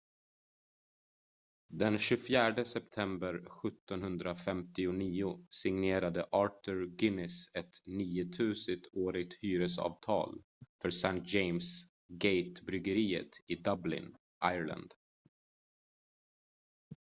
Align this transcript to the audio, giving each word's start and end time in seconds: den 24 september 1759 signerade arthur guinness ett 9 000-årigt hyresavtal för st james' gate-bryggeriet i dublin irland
den 1.81 1.97
24 1.99 2.63
september 2.65 3.33
1759 3.33 5.45
signerade 5.49 6.23
arthur 6.31 6.87
guinness 7.03 7.55
ett 7.55 7.71
9 7.85 8.23
000-årigt 8.23 9.33
hyresavtal 9.41 10.43
för 10.81 10.89
st 10.89 11.07
james' 11.23 11.83
gate-bryggeriet 12.07 13.29
i 13.47 13.55
dublin 13.55 14.15
irland 14.45 14.93